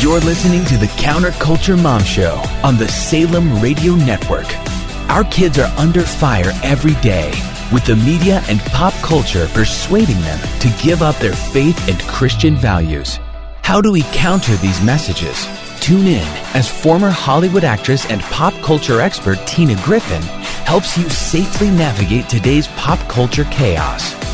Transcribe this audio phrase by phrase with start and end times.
[0.00, 4.46] You're listening to the Counterculture Mom Show on the Salem Radio Network.
[5.10, 7.28] Our kids are under fire every day,
[7.70, 12.56] with the media and pop culture persuading them to give up their faith and Christian
[12.56, 13.18] values.
[13.60, 15.46] How do we counter these messages?
[15.80, 20.22] Tune in as former Hollywood actress and pop culture expert Tina Griffin
[20.64, 24.29] helps you safely navigate today's pop culture chaos.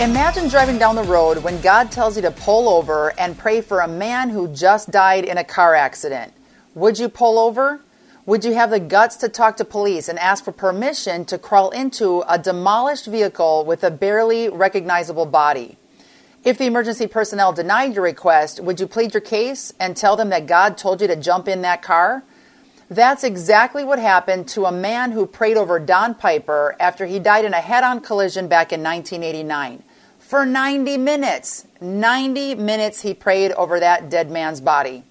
[0.00, 3.78] Imagine driving down the road when God tells you to pull over and pray for
[3.78, 6.32] a man who just died in a car accident.
[6.74, 7.80] Would you pull over?
[8.26, 11.70] Would you have the guts to talk to police and ask for permission to crawl
[11.70, 15.78] into a demolished vehicle with a barely recognizable body?
[16.42, 20.30] If the emergency personnel denied your request, would you plead your case and tell them
[20.30, 22.24] that God told you to jump in that car?
[22.94, 27.44] That's exactly what happened to a man who prayed over Don Piper after he died
[27.44, 29.82] in a head on collision back in 1989
[30.20, 31.66] for 90 minutes.
[31.80, 35.02] 90 minutes he prayed over that dead man's body.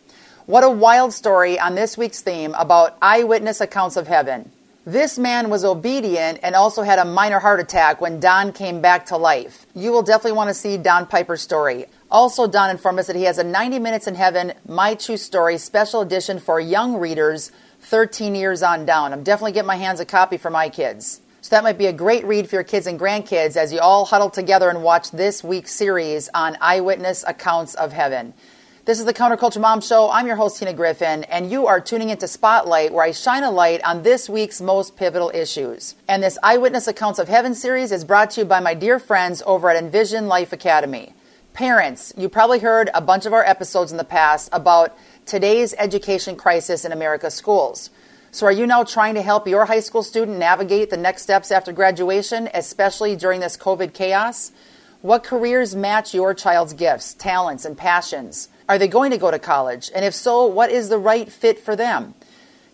[0.45, 4.49] What a wild story on this week's theme about eyewitness accounts of heaven.
[4.85, 9.07] This man was obedient and also had a minor heart attack when Don came back
[9.07, 9.65] to life.
[9.75, 11.87] You will definitely want to see Don Piper's story.
[12.09, 15.57] Also, Don informed us that he has a 90 Minutes in Heaven My True Story
[15.57, 17.51] special edition for young readers
[17.83, 19.13] 13 years on down.
[19.13, 21.21] I'm definitely getting my hands a copy for my kids.
[21.41, 24.05] So that might be a great read for your kids and grandkids as you all
[24.05, 28.33] huddle together and watch this week's series on eyewitness accounts of heaven.
[28.85, 30.09] This is the Counterculture Mom Show.
[30.09, 33.51] I'm your host, Tina Griffin, and you are tuning into Spotlight, where I shine a
[33.51, 35.95] light on this week's most pivotal issues.
[36.07, 39.43] And this Eyewitness Accounts of Heaven series is brought to you by my dear friends
[39.45, 41.13] over at Envision Life Academy.
[41.53, 46.35] Parents, you probably heard a bunch of our episodes in the past about today's education
[46.35, 47.89] crisis in America's schools.
[48.31, 51.51] So, are you now trying to help your high school student navigate the next steps
[51.51, 54.51] after graduation, especially during this COVID chaos?
[55.01, 58.49] What careers match your child's gifts, talents, and passions?
[58.67, 59.91] Are they going to go to college?
[59.93, 62.15] And if so, what is the right fit for them?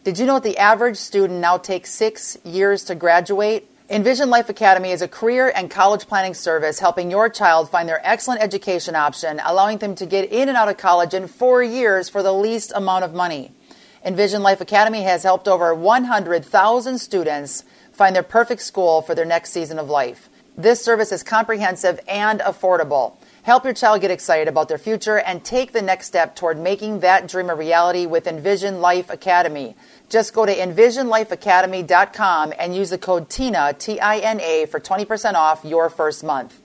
[0.03, 3.68] Did you know that the average student now takes six years to graduate?
[3.91, 8.07] Envision Life Academy is a career and college planning service helping your child find their
[8.07, 12.07] excellent education option, allowing them to get in and out of college in four years
[12.07, 13.51] for the least amount of money.
[14.05, 19.49] Envision Life Academy has helped over 100,000 students find their perfect school for their next
[19.49, 20.29] season of life.
[20.55, 23.17] This service is comprehensive and affordable.
[23.49, 26.99] Help your child get excited about their future and take the next step toward making
[26.99, 29.75] that dream a reality with Envision Life Academy.
[30.07, 35.33] Just go to envisionlifeacademy.com and use the code TINA, T I N A, for 20%
[35.33, 36.61] off your first month.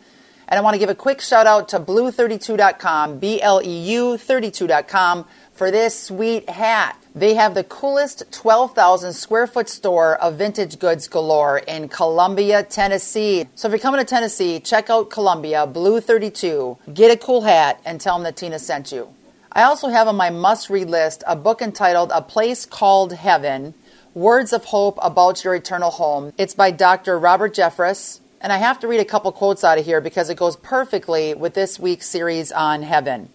[0.47, 4.19] And I want to give a quick shout out to bleu32.com, B L E U
[4.19, 5.25] 32.com,
[5.55, 7.03] for this sweet hat.
[7.17, 13.47] They have the coolest 12,000 square foot store of vintage goods galore in Columbia, Tennessee.
[13.55, 17.81] So if you're coming to Tennessee, check out Columbia, Bleu 32, get a cool hat,
[17.85, 19.15] and tell them that Tina sent you.
[19.53, 23.75] I also have on my must read list a book entitled A Place Called Heaven
[24.13, 26.33] Words of Hope About Your Eternal Home.
[26.37, 27.17] It's by Dr.
[27.17, 28.19] Robert Jeffress.
[28.41, 31.33] And I have to read a couple quotes out of here because it goes perfectly
[31.33, 33.29] with this week's series on heaven.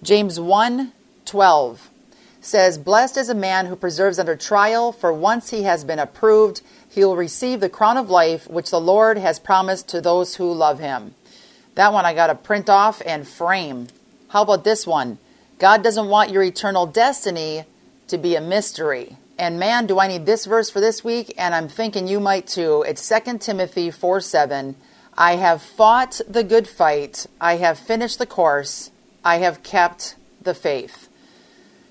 [0.00, 0.92] James 1
[1.24, 1.90] 12
[2.40, 6.62] says, Blessed is a man who preserves under trial, for once he has been approved,
[6.88, 10.52] he will receive the crown of life which the Lord has promised to those who
[10.52, 11.14] love him.
[11.74, 13.88] That one I got to print off and frame.
[14.28, 15.18] How about this one?
[15.58, 17.64] God doesn't want your eternal destiny
[18.08, 19.16] to be a mystery.
[19.38, 22.46] And man, do I need this verse for this week, and I'm thinking you might
[22.46, 22.84] too.
[22.86, 24.76] It's 2 Timothy 4 7.
[25.16, 28.90] I have fought the good fight, I have finished the course,
[29.24, 31.09] I have kept the faith.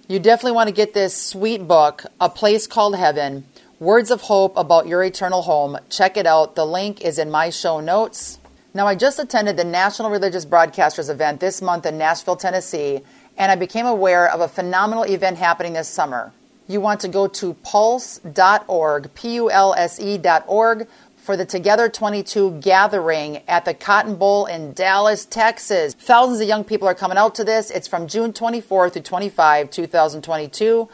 [0.09, 3.45] You definitely want to get this sweet book, A Place Called Heaven
[3.79, 5.77] Words of Hope About Your Eternal Home.
[5.91, 6.55] Check it out.
[6.55, 8.39] The link is in my show notes.
[8.73, 13.01] Now, I just attended the National Religious Broadcasters event this month in Nashville, Tennessee,
[13.37, 16.31] and I became aware of a phenomenal event happening this summer.
[16.67, 20.87] You want to go to pulse.org, P U L S E.org,
[21.29, 25.93] for the Together 22 gathering at the Cotton Bowl in Dallas, Texas.
[25.93, 27.69] Thousands of young people are coming out to this.
[27.69, 30.89] It's from June 24 through 25, 2022.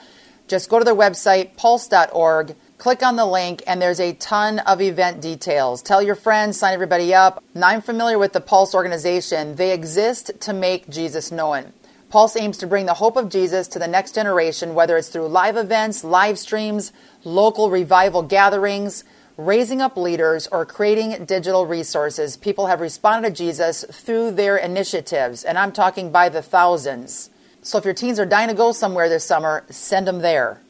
[0.49, 4.81] Just go to their website, pulse.org, click on the link, and there's a ton of
[4.81, 5.81] event details.
[5.81, 7.41] Tell your friends, sign everybody up.
[7.53, 9.55] Now, I'm familiar with the Pulse organization.
[9.55, 11.71] They exist to make Jesus known.
[12.09, 15.27] Pulse aims to bring the hope of Jesus to the next generation, whether it's through
[15.27, 16.91] live events, live streams,
[17.23, 19.05] local revival gatherings,
[19.37, 25.43] raising up leaders, or creating digital resources, people have responded to Jesus through their initiatives,
[25.43, 27.29] and I'm talking by the thousands.
[27.61, 30.61] So if your teens are dying to go somewhere this summer, send them there.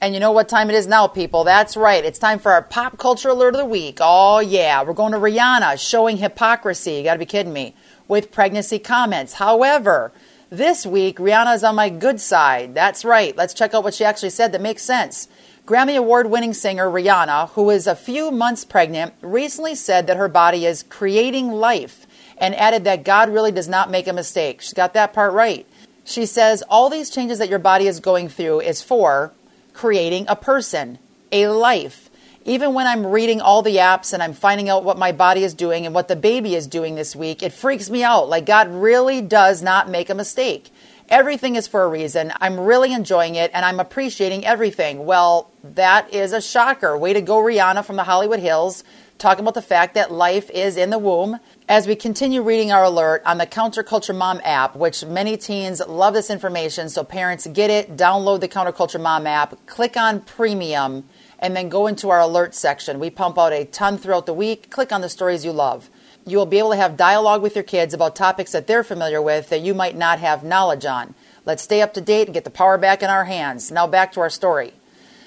[0.00, 1.42] And you know what time it is now, people?
[1.42, 2.04] That's right.
[2.04, 3.98] It's time for our pop culture alert of the week.
[4.00, 4.82] Oh, yeah.
[4.82, 6.92] We're going to Rihanna showing hypocrisy.
[6.92, 7.74] You got to be kidding me.
[8.06, 9.32] With pregnancy comments.
[9.32, 10.12] However,
[10.50, 12.72] This week, Rihanna is on my good side.
[12.72, 13.36] That's right.
[13.36, 15.26] Let's check out what she actually said that makes sense.
[15.66, 20.28] Grammy Award winning singer Rihanna, who is a few months pregnant, recently said that her
[20.28, 22.06] body is creating life
[22.38, 24.60] and added that God really does not make a mistake.
[24.60, 25.66] She's got that part right.
[26.04, 29.32] She says all these changes that your body is going through is for
[29.72, 31.00] creating a person,
[31.32, 32.10] a life.
[32.44, 35.52] Even when I'm reading all the apps and I'm finding out what my body is
[35.52, 38.28] doing and what the baby is doing this week, it freaks me out.
[38.28, 40.70] Like God really does not make a mistake.
[41.08, 42.32] Everything is for a reason.
[42.40, 45.06] I'm really enjoying it and I'm appreciating everything.
[45.06, 46.98] Well, that is a shocker.
[46.98, 48.82] Way to go, Rihanna from the Hollywood Hills,
[49.16, 51.38] talking about the fact that life is in the womb.
[51.68, 56.12] As we continue reading our alert on the Counterculture Mom app, which many teens love
[56.12, 61.54] this information, so parents get it, download the Counterculture Mom app, click on Premium, and
[61.54, 62.98] then go into our alert section.
[62.98, 64.70] We pump out a ton throughout the week.
[64.70, 65.88] Click on the stories you love
[66.26, 69.22] you will be able to have dialogue with your kids about topics that they're familiar
[69.22, 71.14] with that you might not have knowledge on.
[71.44, 73.70] Let's stay up to date and get the power back in our hands.
[73.70, 74.74] Now back to our story.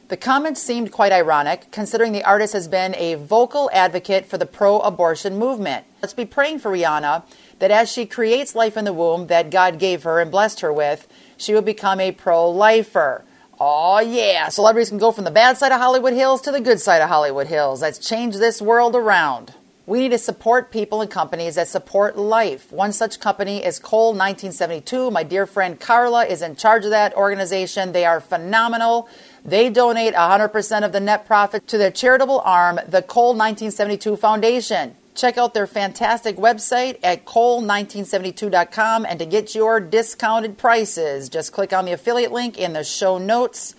[0.09, 4.45] The comments seemed quite ironic, considering the artist has been a vocal advocate for the
[4.45, 5.85] pro abortion movement.
[6.01, 7.23] Let's be praying for Rihanna
[7.59, 10.73] that as she creates life in the womb that God gave her and blessed her
[10.73, 11.07] with,
[11.37, 13.23] she will become a pro lifer.
[13.59, 14.49] Oh, yeah.
[14.49, 17.09] Celebrities can go from the bad side of Hollywood Hills to the good side of
[17.09, 17.81] Hollywood Hills.
[17.81, 19.53] Let's change this world around.
[19.89, 22.71] We need to support people and companies that support life.
[22.71, 25.09] One such company is Cole 1972.
[25.09, 27.91] My dear friend Carla is in charge of that organization.
[27.91, 29.09] They are phenomenal.
[29.43, 34.95] They donate 100% of the net profit to their charitable arm, the Cole 1972 Foundation.
[35.15, 41.73] Check out their fantastic website at cole1972.com and to get your discounted prices, just click
[41.73, 43.73] on the affiliate link in the show notes.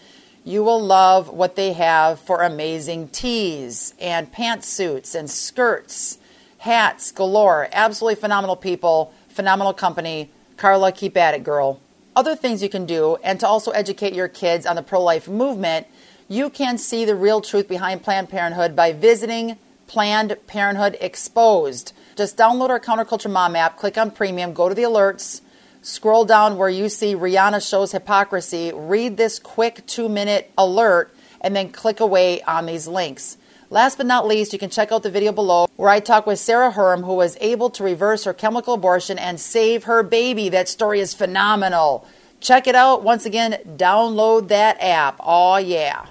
[0.51, 6.19] You will love what they have for amazing tees and pantsuits and skirts,
[6.59, 7.69] hats galore.
[7.71, 10.29] Absolutely phenomenal people, phenomenal company.
[10.57, 11.81] Carla, keep at it, girl.
[12.17, 15.29] Other things you can do, and to also educate your kids on the pro life
[15.29, 15.87] movement,
[16.27, 19.57] you can see the real truth behind Planned Parenthood by visiting
[19.87, 21.93] Planned Parenthood Exposed.
[22.17, 25.43] Just download our Counterculture Mom app, click on Premium, go to the alerts
[25.83, 31.57] Scroll down where you see Rihanna shows hypocrisy, read this quick two minute alert, and
[31.57, 33.39] then click away on these links.
[33.71, 36.39] Last but not least, you can check out the video below where I talk with
[36.39, 40.51] Sarah Herm, who was able to reverse her chemical abortion and save her baby.
[40.51, 42.07] That story is phenomenal.
[42.41, 43.03] Check it out.
[43.03, 45.17] Once again, download that app.
[45.21, 46.07] Oh, yeah.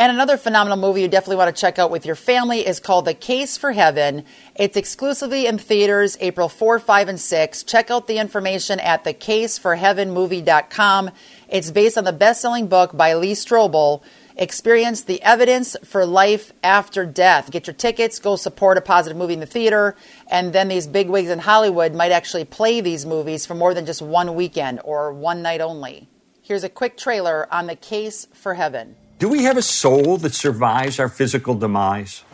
[0.00, 3.04] And another phenomenal movie you definitely want to check out with your family is called
[3.04, 4.24] The Case for Heaven.
[4.54, 7.62] It's exclusively in theaters April 4, 5, and 6.
[7.64, 11.10] Check out the information at thecaseforheavenmovie.com.
[11.50, 14.00] It's based on the best selling book by Lee Strobel.
[14.38, 17.50] Experience the evidence for life after death.
[17.50, 19.96] Get your tickets, go support a positive movie in the theater,
[20.28, 23.84] and then these big wigs in Hollywood might actually play these movies for more than
[23.84, 26.08] just one weekend or one night only.
[26.40, 28.96] Here's a quick trailer on The Case for Heaven.
[29.20, 32.24] Do we have a soul that survives our physical demise?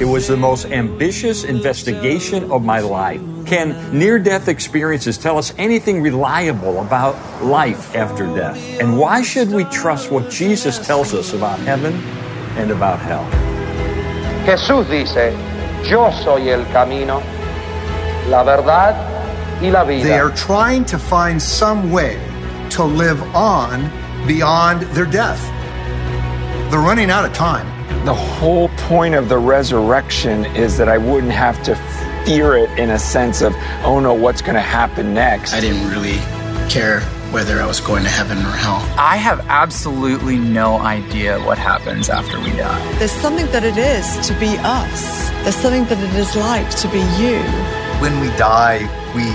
[0.00, 3.20] It was the most ambitious investigation of my life.
[3.46, 7.14] Can near death experiences tell us anything reliable about
[7.44, 8.58] life after death?
[8.80, 11.94] And why should we trust what Jesus tells us about heaven
[12.58, 13.22] and about hell?
[14.44, 15.30] Jesús dice,
[15.88, 17.20] Yo soy el camino,
[18.26, 20.02] la verdad y la vida.
[20.02, 22.18] They are trying to find some way
[22.70, 23.88] to live on
[24.26, 25.53] beyond their death.
[26.74, 27.68] They're running out of time.
[28.04, 31.76] The whole point of the resurrection is that I wouldn't have to
[32.26, 33.54] fear it in a sense of,
[33.84, 35.54] oh no, what's going to happen next?
[35.54, 36.18] I didn't really
[36.68, 36.98] care
[37.30, 38.84] whether I was going to heaven or hell.
[38.98, 42.98] I have absolutely no idea what happens after we die.
[42.98, 46.88] There's something that it is to be us, there's something that it is like to
[46.88, 47.38] be you.
[48.02, 48.80] When we die,
[49.14, 49.30] we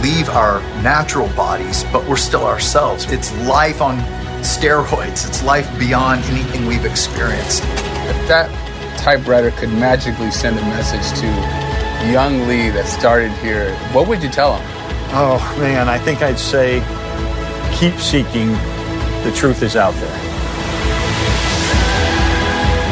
[0.00, 3.04] leave our natural bodies, but we're still ourselves.
[3.12, 3.98] It's life on
[4.40, 5.26] steroids.
[5.28, 7.62] It's life beyond anything we've experienced.
[7.64, 8.50] If that
[8.98, 11.26] typewriter could magically send a message to
[12.10, 14.66] young Lee that started here, what would you tell him?
[15.10, 16.80] Oh, man, I think I'd say
[17.74, 18.52] keep seeking.
[19.24, 20.18] The truth is out there.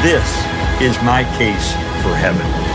[0.03, 0.27] This
[0.81, 1.73] is my case
[2.03, 2.66] for heaven.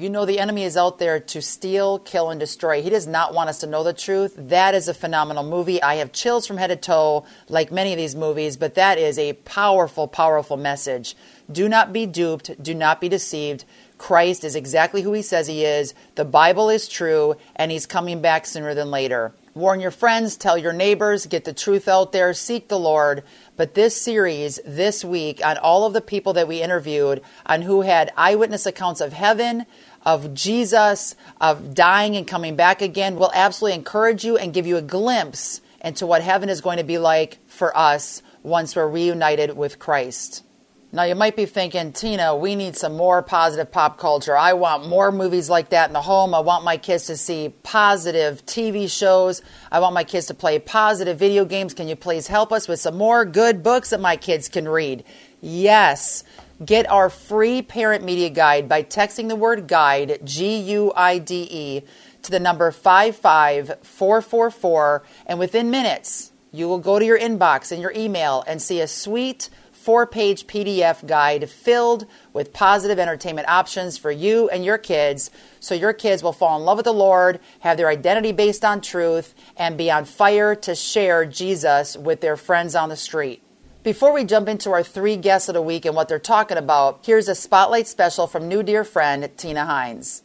[0.00, 2.80] You know the enemy is out there to steal, kill, and destroy.
[2.80, 4.34] He does not want us to know the truth.
[4.38, 5.82] That is a phenomenal movie.
[5.82, 9.18] I have chills from head to toe, like many of these movies, but that is
[9.18, 11.14] a powerful, powerful message.
[11.52, 12.62] Do not be duped.
[12.62, 13.66] Do not be deceived.
[13.98, 15.92] Christ is exactly who he says he is.
[16.14, 19.34] The Bible is true, and he's coming back sooner than later.
[19.52, 23.24] Warn your friends, tell your neighbors, get the truth out there, seek the Lord.
[23.56, 27.82] But this series, this week, on all of the people that we interviewed, on who
[27.82, 29.66] had eyewitness accounts of heaven,
[30.04, 34.76] of Jesus, of dying and coming back again, will absolutely encourage you and give you
[34.76, 39.56] a glimpse into what heaven is going to be like for us once we're reunited
[39.56, 40.44] with Christ.
[40.92, 44.36] Now, you might be thinking, Tina, we need some more positive pop culture.
[44.36, 46.34] I want more movies like that in the home.
[46.34, 49.40] I want my kids to see positive TV shows.
[49.70, 51.74] I want my kids to play positive video games.
[51.74, 55.04] Can you please help us with some more good books that my kids can read?
[55.40, 56.24] Yes.
[56.64, 61.48] Get our free parent media guide by texting the word guide, G U I D
[61.50, 61.80] E,
[62.20, 65.02] to the number 55444.
[65.24, 68.86] And within minutes, you will go to your inbox and your email and see a
[68.86, 75.30] sweet four page PDF guide filled with positive entertainment options for you and your kids
[75.60, 78.82] so your kids will fall in love with the Lord, have their identity based on
[78.82, 83.42] truth, and be on fire to share Jesus with their friends on the street.
[83.82, 87.00] Before we jump into our three guests of the week and what they're talking about,
[87.06, 90.22] here's a spotlight special from new dear friend Tina Hines.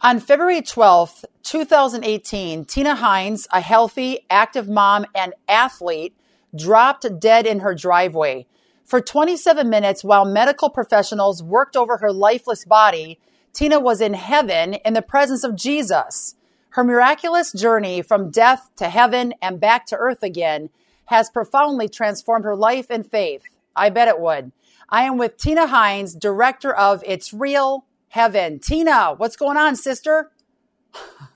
[0.00, 6.16] On February 12th, 2018, Tina Hines, a healthy, active mom and athlete,
[6.56, 8.46] dropped dead in her driveway.
[8.82, 13.20] For 27 minutes, while medical professionals worked over her lifeless body,
[13.52, 16.34] Tina was in heaven in the presence of Jesus.
[16.70, 20.70] Her miraculous journey from death to heaven and back to earth again
[21.06, 23.42] has profoundly transformed her life and faith.
[23.76, 24.52] I bet it would.
[24.88, 28.58] I am with Tina Hines, director of It's Real Heaven.
[28.60, 30.30] Tina, what's going on, sister?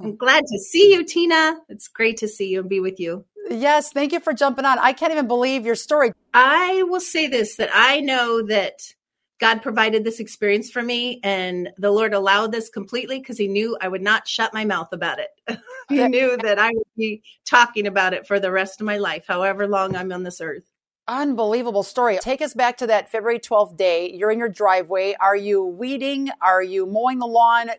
[0.00, 1.58] I'm glad to see you, Tina.
[1.68, 3.24] It's great to see you and be with you.
[3.50, 4.78] Yes, thank you for jumping on.
[4.78, 6.12] I can't even believe your story.
[6.34, 8.94] I will say this that I know that
[9.38, 13.76] God provided this experience for me and the Lord allowed this completely because he knew
[13.80, 15.30] I would not shut my mouth about it.
[15.88, 19.24] he knew that I would be talking about it for the rest of my life,
[19.28, 20.64] however long I'm on this earth.
[21.06, 22.18] Unbelievable story.
[22.20, 24.12] Take us back to that February 12th day.
[24.12, 25.16] You're in your driveway.
[25.18, 26.28] Are you weeding?
[26.42, 27.70] Are you mowing the lawn?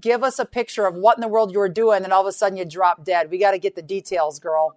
[0.00, 2.26] Give us a picture of what in the world you were doing, and all of
[2.26, 3.30] a sudden you drop dead.
[3.30, 4.76] We got to get the details, girl.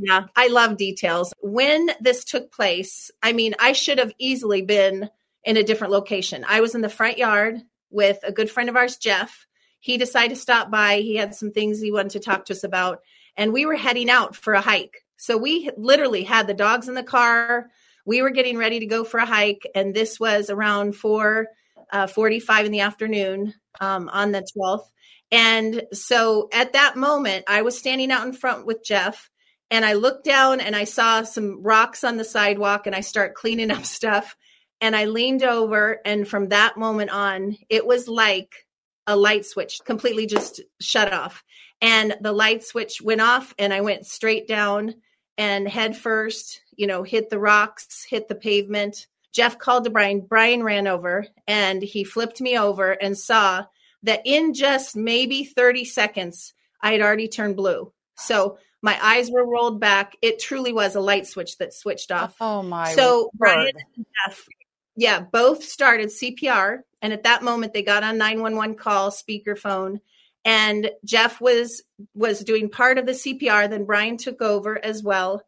[0.00, 1.34] Yeah, I love details.
[1.40, 5.10] When this took place, I mean, I should have easily been
[5.44, 6.44] in a different location.
[6.48, 9.46] I was in the front yard with a good friend of ours, Jeff.
[9.80, 10.98] He decided to stop by.
[10.98, 13.00] He had some things he wanted to talk to us about,
[13.36, 15.04] and we were heading out for a hike.
[15.16, 17.68] So we literally had the dogs in the car.
[18.04, 21.48] We were getting ready to go for a hike, and this was around four
[21.92, 24.90] uh, forty-five in the afternoon um, on the twelfth.
[25.32, 29.30] And so at that moment, I was standing out in front with Jeff
[29.72, 33.34] and I looked down and I saw some rocks on the sidewalk and I start
[33.34, 34.36] cleaning up stuff
[34.82, 38.66] and I leaned over and from that moment on it was like
[39.06, 41.42] a light switch completely just shut off
[41.80, 44.96] and the light switch went off and I went straight down
[45.38, 50.20] and head first you know hit the rocks hit the pavement Jeff called to Brian
[50.20, 53.64] Brian ran over and he flipped me over and saw
[54.02, 59.46] that in just maybe 30 seconds I had already turned blue so my eyes were
[59.46, 60.16] rolled back.
[60.22, 62.34] It truly was a light switch that switched off.
[62.40, 62.92] Oh my!
[62.94, 64.44] So Brian and Jeff,
[64.96, 69.10] yeah, both started CPR, and at that moment they got on nine one one call,
[69.10, 70.00] speakerphone,
[70.44, 71.82] and Jeff was
[72.14, 73.68] was doing part of the CPR.
[73.68, 75.42] Then Brian took over as well,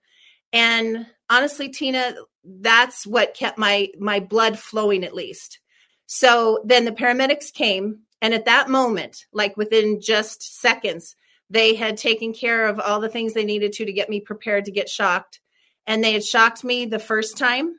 [0.52, 5.58] and honestly, Tina, that's what kept my my blood flowing at least.
[6.06, 11.16] So then the paramedics came, and at that moment, like within just seconds,
[11.50, 14.64] they had taken care of all the things they needed to to get me prepared
[14.64, 15.40] to get shocked.
[15.86, 17.76] And they had shocked me the first time.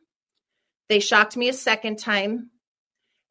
[0.89, 2.51] They shocked me a second time.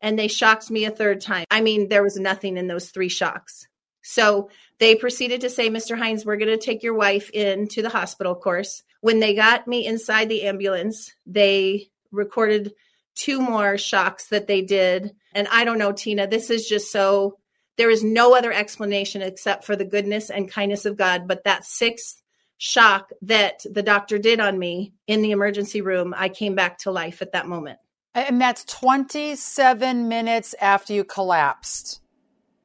[0.01, 1.47] And they shocked me a third time.
[1.51, 3.67] I mean, there was nothing in those three shocks.
[4.03, 5.97] So they proceeded to say, Mr.
[5.97, 8.83] Hines, we're going to take your wife in to the hospital, course.
[9.01, 12.75] When they got me inside the ambulance, they recorded
[13.15, 15.15] two more shocks that they did.
[15.35, 17.39] And I don't know, Tina, this is just so
[17.77, 21.27] there is no other explanation except for the goodness and kindness of God.
[21.27, 22.23] But that sixth
[22.59, 26.91] shock that the doctor did on me in the emergency room, I came back to
[26.91, 27.79] life at that moment.
[28.15, 32.01] And that's 27 minutes after you collapsed.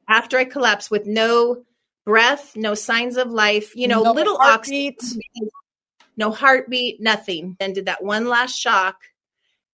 [0.08, 1.64] After I collapsed with no
[2.04, 4.98] breath, no signs of life, you know, no little heartbeat.
[4.98, 5.50] oxygen,
[6.16, 7.56] no heartbeat, nothing.
[7.60, 8.96] And did that one last shock.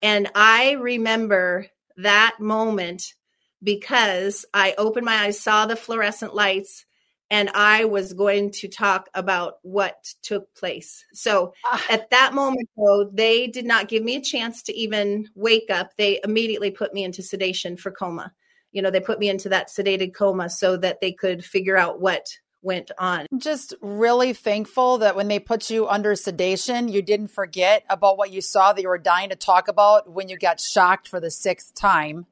[0.03, 3.15] And I remember that moment
[3.63, 6.85] because I opened my eyes, saw the fluorescent lights,
[7.30, 11.04] and I was going to talk about what took place.
[11.12, 11.85] So ah.
[11.90, 15.97] at that moment, though, they did not give me a chance to even wake up.
[15.97, 18.33] They immediately put me into sedation for coma.
[18.73, 22.00] You know, they put me into that sedated coma so that they could figure out
[22.00, 22.26] what
[22.62, 23.26] went on.
[23.38, 28.33] Just really thankful that when they put you under sedation, you didn't forget about what
[28.33, 31.30] you saw that you were dying to talk about when you got shocked for the
[31.30, 32.26] sixth time.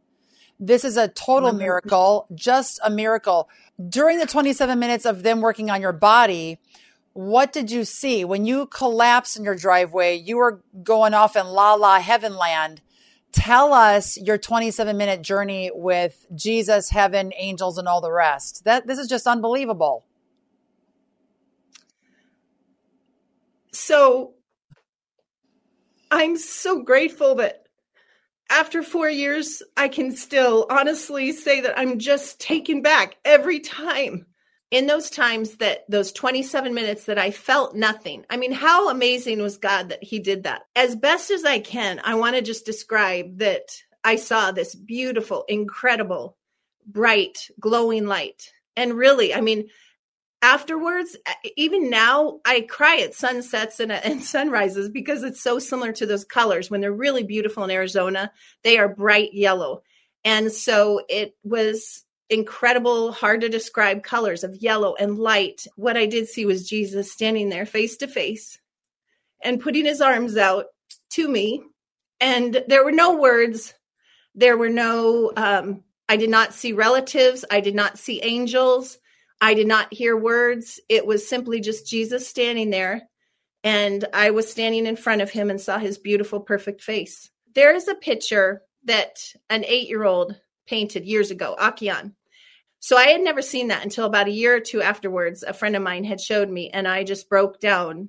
[0.61, 3.49] This is a total miracle, just a miracle.
[3.89, 6.59] During the 27 minutes of them working on your body,
[7.13, 10.17] what did you see when you collapsed in your driveway?
[10.17, 12.81] You were going off in la la heaven land.
[13.33, 18.65] Tell us your 27 minute journey with Jesus, heaven, angels, and all the rest.
[18.65, 20.05] That this is just unbelievable.
[23.73, 24.35] So
[26.13, 27.64] I'm so grateful that
[28.55, 34.27] after four years, I can still honestly say that I'm just taken back every time
[34.71, 38.25] in those times that those 27 minutes that I felt nothing.
[38.31, 40.63] I mean, how amazing was God that He did that?
[40.77, 45.45] As best as I can, I want to just describe that I saw this beautiful,
[45.49, 46.37] incredible,
[46.87, 48.53] bright, glowing light.
[48.77, 49.69] And really, I mean,
[50.45, 51.17] afterwards,
[51.57, 56.25] even now, I cry at sunsets and, and sunrises because it's so similar to those
[56.25, 56.71] colors.
[56.71, 58.31] When they're really beautiful in Arizona,
[58.63, 59.83] they are bright yellow.
[60.23, 65.67] And so it was incredible, hard to describe colors of yellow and light.
[65.77, 68.59] What I did see was Jesus standing there face to face
[69.43, 70.67] and putting his arms out
[71.13, 71.63] to me.
[72.21, 73.73] And there were no words.
[74.35, 77.47] There were no, um, I did not see relatives.
[77.51, 78.99] I did not see angels.
[79.45, 80.81] I did not hear words.
[80.89, 83.03] It was simply just Jesus standing there.
[83.63, 87.31] And I was standing in front of him and saw his beautiful, perfect face.
[87.55, 89.19] There is a picture that
[89.51, 90.35] an eight year old
[90.67, 92.15] painted years ago, Akiane.
[92.79, 95.43] So I had never seen that until about a year or two afterwards.
[95.43, 98.09] A friend of mine had showed me, and I just broke down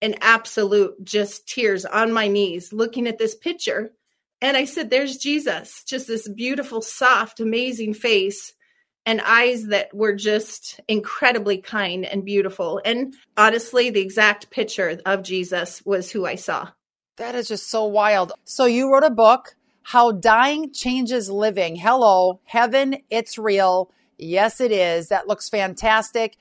[0.00, 3.92] in absolute just tears on my knees looking at this picture.
[4.40, 8.54] And I said, There's Jesus, just this beautiful, soft, amazing face
[9.04, 12.80] and eyes that were just incredibly kind and beautiful.
[12.84, 16.68] And honestly, the exact picture of Jesus was who I saw.
[17.16, 18.32] That is just so wild.
[18.44, 21.76] So you wrote a book how Dying Changes Living.
[21.76, 23.90] Hello, heaven, it's real.
[24.18, 25.08] Yes, it is.
[25.08, 26.36] That looks fantastic.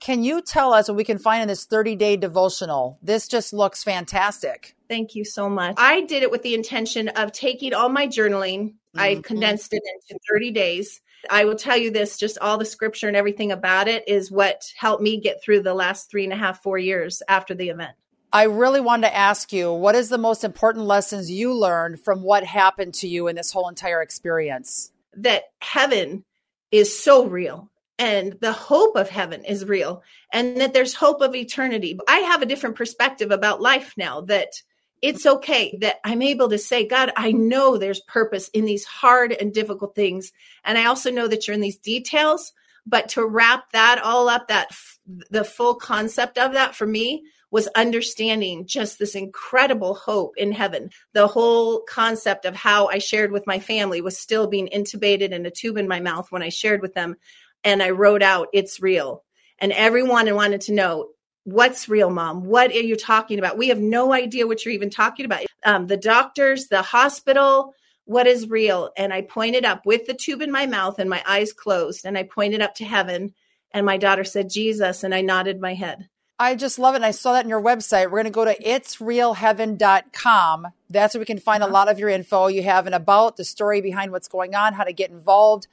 [0.00, 2.98] Can you tell us what we can find in this 30 day devotional?
[3.02, 4.74] This just looks fantastic.
[4.88, 5.74] Thank you so much.
[5.78, 9.00] I did it with the intention of taking all my journaling, mm-hmm.
[9.00, 11.00] I condensed it into 30 days.
[11.30, 14.72] I will tell you this just all the scripture and everything about it is what
[14.76, 17.92] helped me get through the last three and a half, four years after the event.
[18.32, 22.22] I really wanted to ask you what is the most important lessons you learned from
[22.22, 24.92] what happened to you in this whole entire experience?
[25.14, 26.24] That heaven
[26.70, 31.34] is so real and the hope of heaven is real and that there's hope of
[31.34, 31.98] eternity.
[32.08, 34.48] I have a different perspective about life now that
[35.02, 39.32] it's okay that I'm able to say, God, I know there's purpose in these hard
[39.32, 40.32] and difficult things.
[40.64, 42.52] And I also know that you're in these details.
[42.86, 44.98] But to wrap that all up, that f-
[45.30, 50.90] the full concept of that for me was understanding just this incredible hope in heaven.
[51.12, 55.46] The whole concept of how I shared with my family was still being intubated in
[55.46, 57.16] a tube in my mouth when I shared with them.
[57.64, 59.24] And I wrote out, It's real.
[59.58, 61.08] And everyone wanted to know,
[61.46, 62.44] What's real, mom?
[62.44, 63.56] What are you talking about?
[63.56, 65.44] We have no idea what you're even talking about.
[65.64, 67.72] Um, the doctors, the hospital,
[68.04, 68.90] what is real?
[68.96, 72.18] And I pointed up with the tube in my mouth and my eyes closed, and
[72.18, 73.32] I pointed up to heaven.
[73.70, 75.04] And my daughter said, Jesus.
[75.04, 76.08] And I nodded my head.
[76.36, 76.96] I just love it.
[76.96, 78.06] And I saw that in your website.
[78.06, 80.66] We're going to go to itsrealheaven.com.
[80.90, 82.48] That's where we can find a lot of your info.
[82.48, 85.68] You have an about, the story behind what's going on, how to get involved,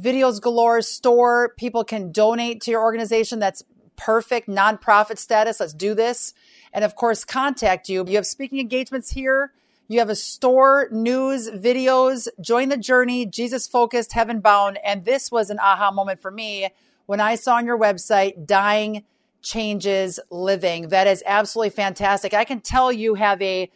[0.00, 1.54] videos galore, store.
[1.56, 3.38] People can donate to your organization.
[3.38, 3.62] That's
[3.96, 5.60] perfect nonprofit status.
[5.60, 6.34] Let's do this.
[6.72, 8.04] And of course, contact you.
[8.06, 9.52] You have speaking engagements here.
[9.86, 12.26] You have a store, news, videos.
[12.40, 14.78] Join the journey, Jesus focused, heaven bound.
[14.84, 16.68] And this was an aha moment for me
[17.06, 19.04] when I saw on your website, dying
[19.42, 20.88] changes living.
[20.88, 22.32] That is absolutely fantastic.
[22.32, 23.70] I can tell you have a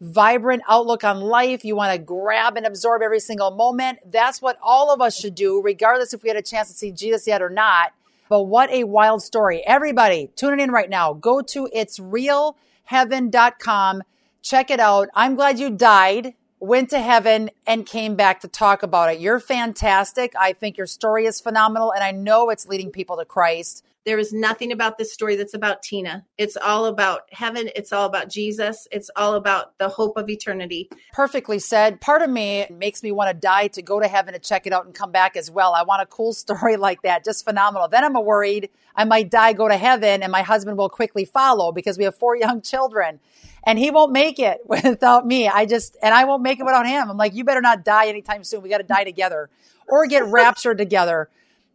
[0.00, 1.64] vibrant outlook on life.
[1.64, 4.00] You want to grab and absorb every single moment.
[4.04, 6.90] That's what all of us should do, regardless if we had a chance to see
[6.90, 7.92] Jesus yet or not.
[8.32, 9.62] But what a wild story.
[9.66, 14.02] Everybody tuning in right now, go to itsrealheaven.com.
[14.40, 15.10] Check it out.
[15.14, 19.20] I'm glad you died, went to heaven, and came back to talk about it.
[19.20, 20.32] You're fantastic.
[20.34, 23.84] I think your story is phenomenal, and I know it's leading people to Christ.
[24.04, 26.24] There is nothing about this story that's about Tina.
[26.36, 27.70] It's all about heaven.
[27.76, 28.88] It's all about Jesus.
[28.90, 30.90] It's all about the hope of eternity.
[31.12, 32.00] Perfectly said.
[32.00, 34.72] Part of me makes me want to die to go to heaven to check it
[34.72, 35.72] out and come back as well.
[35.72, 37.24] I want a cool story like that.
[37.24, 37.88] Just phenomenal.
[37.88, 41.72] Then I'm worried I might die, go to heaven, and my husband will quickly follow
[41.72, 43.20] because we have four young children
[43.64, 45.48] and he won't make it without me.
[45.48, 47.10] I just, and I won't make it without him.
[47.10, 48.62] I'm like, you better not die anytime soon.
[48.62, 49.48] We got to die together
[49.88, 51.28] or get raptured together.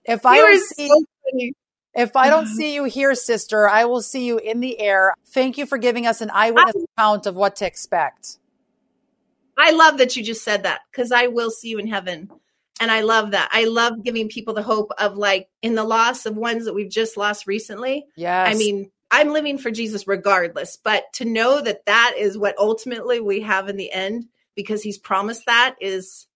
[0.06, 1.04] If I don't see, so
[1.98, 2.54] If I don't mm-hmm.
[2.54, 5.16] see you here, sister, I will see you in the air.
[5.30, 8.38] Thank you for giving us an eyewitness account of what to expect.
[9.58, 12.30] I love that you just said that because I will see you in heaven.
[12.80, 13.50] And I love that.
[13.52, 16.92] I love giving people the hope of like in the loss of ones that we've
[16.92, 18.06] just lost recently.
[18.16, 18.54] Yes.
[18.54, 23.20] I mean, I'm living for Jesus regardless, but to know that that is what ultimately
[23.20, 26.28] we have in the end because he's promised that is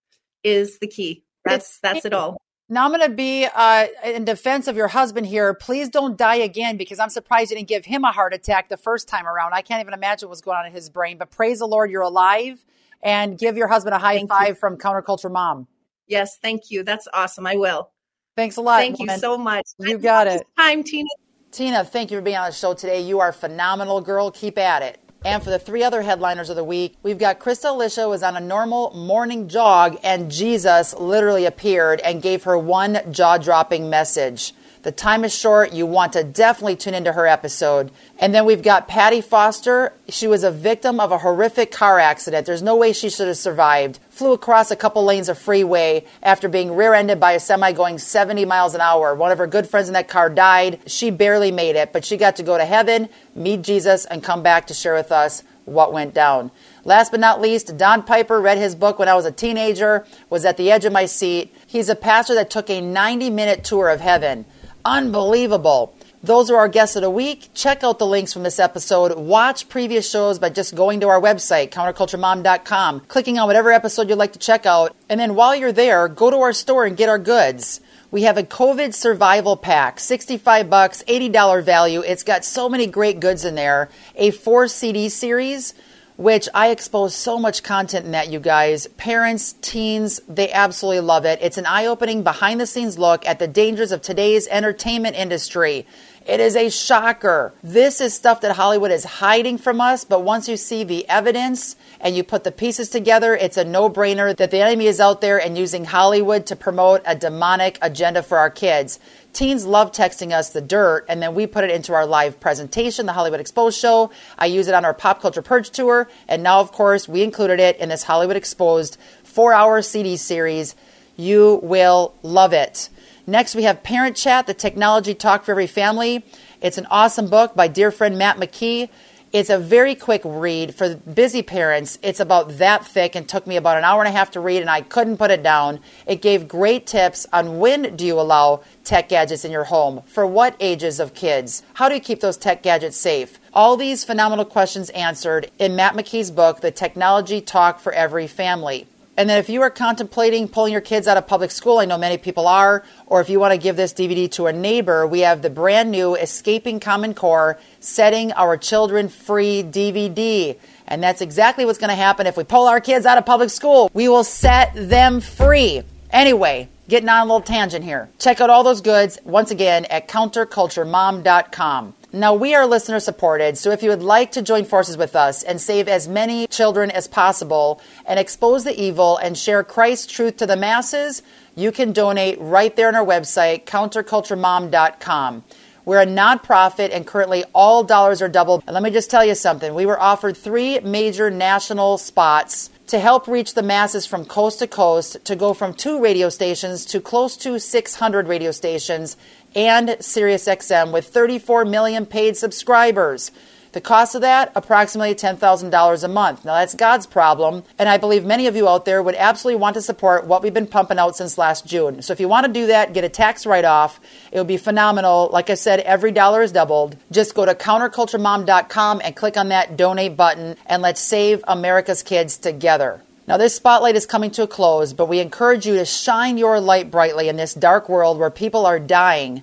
[0.42, 1.22] is the key.
[1.44, 2.40] That's that's it all.
[2.72, 5.52] Now I'm going to be uh, in defense of your husband here.
[5.52, 8.78] Please don't die again because I'm surprised you didn't give him a heart attack the
[8.78, 9.52] first time around.
[9.52, 11.18] I can't even imagine what's going on in his brain.
[11.18, 12.64] But praise the Lord, you're alive,
[13.02, 14.54] and give your husband a high Thank five you.
[14.54, 15.68] from Counterculture Mom.
[16.06, 16.82] Yes, thank you.
[16.82, 17.46] That's awesome.
[17.46, 17.90] I will.
[18.38, 18.78] Thanks a lot.
[18.78, 19.66] Thank you so much.
[19.78, 20.46] You got it.
[20.56, 21.10] Time, Tina.
[21.50, 23.02] Tina, thank you for being on the show today.
[23.02, 24.30] You are a phenomenal girl.
[24.30, 24.98] Keep at it.
[25.24, 28.36] And for the three other headliners of the week, we've got Krista Alicia was on
[28.36, 34.52] a normal morning jog and Jesus literally appeared and gave her one jaw dropping message.
[34.82, 35.72] The time is short.
[35.72, 37.92] You want to definitely tune into her episode.
[38.18, 39.92] And then we've got Patty Foster.
[40.08, 42.46] She was a victim of a horrific car accident.
[42.46, 44.00] There's no way she should have survived.
[44.10, 47.98] Flew across a couple lanes of freeway after being rear ended by a semi going
[47.98, 49.14] 70 miles an hour.
[49.14, 50.80] One of her good friends in that car died.
[50.86, 54.42] She barely made it, but she got to go to heaven, meet Jesus, and come
[54.42, 56.50] back to share with us what went down.
[56.84, 60.44] Last but not least, Don Piper read his book when I was a teenager, was
[60.44, 61.54] at the edge of my seat.
[61.68, 64.44] He's a pastor that took a 90 minute tour of heaven.
[64.84, 65.94] Unbelievable.
[66.24, 67.50] Those are our guests of the week.
[67.52, 69.18] Check out the links from this episode.
[69.18, 74.18] Watch previous shows by just going to our website, counterculturemom.com, clicking on whatever episode you'd
[74.18, 74.94] like to check out.
[75.08, 77.80] And then while you're there, go to our store and get our goods.
[78.12, 82.00] We have a COVID survival pack, 65 bucks, $80 value.
[82.00, 83.88] It's got so many great goods in there.
[84.14, 85.74] A four CD series,
[86.22, 88.86] which I expose so much content in that, you guys.
[88.96, 91.40] Parents, teens, they absolutely love it.
[91.42, 95.84] It's an eye opening, behind the scenes look at the dangers of today's entertainment industry.
[96.26, 97.52] It is a shocker.
[97.64, 101.74] This is stuff that Hollywood is hiding from us, but once you see the evidence
[102.00, 105.20] and you put the pieces together, it's a no brainer that the enemy is out
[105.20, 109.00] there and using Hollywood to promote a demonic agenda for our kids.
[109.32, 113.06] Teens love texting us the dirt, and then we put it into our live presentation,
[113.06, 114.12] the Hollywood Exposed Show.
[114.38, 117.58] I use it on our Pop Culture Purge Tour, and now, of course, we included
[117.58, 120.76] it in this Hollywood Exposed four hour CD series.
[121.16, 122.90] You will love it.
[123.26, 126.24] Next, we have Parent Chat, the technology talk for every family.
[126.60, 128.88] It's an awesome book by dear friend Matt McKee.
[129.32, 132.00] It's a very quick read for busy parents.
[132.02, 134.60] It's about that thick and took me about an hour and a half to read,
[134.60, 135.78] and I couldn't put it down.
[136.04, 140.26] It gave great tips on when do you allow tech gadgets in your home, for
[140.26, 143.38] what ages of kids, how do you keep those tech gadgets safe.
[143.54, 148.88] All these phenomenal questions answered in Matt McKee's book, The Technology Talk for Every Family.
[149.14, 151.98] And then if you are contemplating pulling your kids out of public school, I know
[151.98, 155.20] many people are, or if you want to give this DVD to a neighbor, we
[155.20, 160.58] have the brand new Escaping Common Core Setting Our Children Free DVD.
[160.86, 163.50] And that's exactly what's going to happen if we pull our kids out of public
[163.50, 163.90] school.
[163.92, 165.82] We will set them free.
[166.10, 168.10] Anyway, getting on a little tangent here.
[168.18, 171.94] Check out all those goods once again at counterculturemom.com.
[172.12, 175.42] Now, we are listener supported, so if you would like to join forces with us
[175.42, 180.36] and save as many children as possible and expose the evil and share Christ's truth
[180.36, 181.22] to the masses,
[181.54, 185.44] you can donate right there on our website, counterculturemom.com.
[185.86, 188.64] We're a nonprofit, and currently all dollars are doubled.
[188.66, 192.98] And let me just tell you something we were offered three major national spots to
[192.98, 197.00] help reach the masses from coast to coast to go from two radio stations to
[197.00, 199.16] close to 600 radio stations
[199.54, 203.30] and SiriusXM with 34 million paid subscribers.
[203.72, 206.44] The cost of that, approximately $10,000 a month.
[206.44, 209.74] Now, that's God's problem, and I believe many of you out there would absolutely want
[209.74, 212.02] to support what we've been pumping out since last June.
[212.02, 213.98] So, if you want to do that, get a tax write off.
[214.30, 215.30] It would be phenomenal.
[215.32, 216.98] Like I said, every dollar is doubled.
[217.10, 222.36] Just go to counterculturemom.com and click on that donate button, and let's save America's kids
[222.36, 223.00] together.
[223.26, 226.60] Now, this spotlight is coming to a close, but we encourage you to shine your
[226.60, 229.42] light brightly in this dark world where people are dying,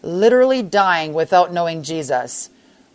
[0.00, 2.48] literally dying without knowing Jesus.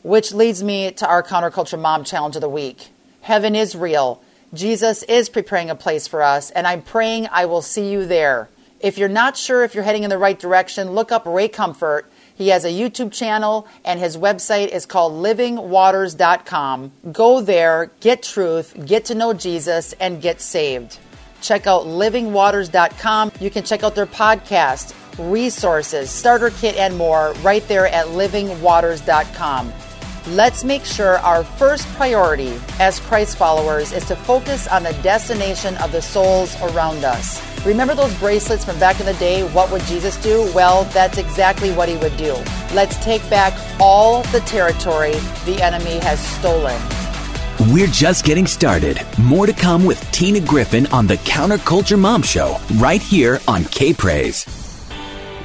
[0.04, 2.90] Which leads me to our Counterculture Mom Challenge of the Week.
[3.22, 4.22] Heaven is real.
[4.54, 8.50] Jesus is preparing a place for us, and I'm praying I will see you there.
[8.80, 12.12] If you're not sure if you're heading in the right direction, look up Ray Comfort.
[12.36, 16.92] He has a YouTube channel, and his website is called livingwaters.com.
[17.12, 20.98] Go there, get truth, get to know Jesus, and get saved.
[21.42, 23.34] Check out livingwaters.com.
[23.40, 24.96] You can check out their podcast,
[25.32, 29.72] resources, starter kit, and more right there at livingwaters.com.
[30.28, 35.76] Let's make sure our first priority as Christ followers is to focus on the destination
[35.78, 37.42] of the souls around us.
[37.66, 39.42] Remember those bracelets from back in the day?
[39.50, 40.42] What would Jesus do?
[40.54, 42.34] Well, that's exactly what he would do.
[42.72, 45.14] Let's take back all the territory
[45.46, 46.80] the enemy has stolen.
[47.72, 49.02] We're just getting started.
[49.18, 53.92] More to come with Tina Griffin on the Counterculture Mom Show, right here on K
[53.92, 54.46] Praise.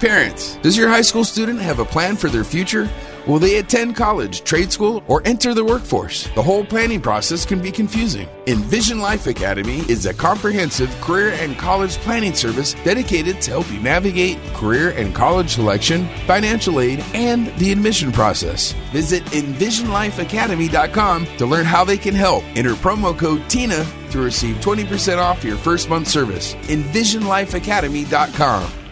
[0.01, 2.91] Parents, does your high school student have a plan for their future?
[3.27, 6.29] Will they attend college, trade school, or enter the workforce?
[6.37, 8.29] The whole planning process can be confusing.
[8.47, 13.81] Envision Life Academy is a comprehensive career and college planning service dedicated to help you
[13.81, 18.75] navigate career and college selection, financial aid, and the admission process.
[18.93, 22.45] Visit EnvisionLifeAcademy.com to learn how they can help.
[22.55, 26.55] Enter promo code TINA to receive 20% off your first month service.
[26.55, 28.86] EnvisionLifeAcademy.com.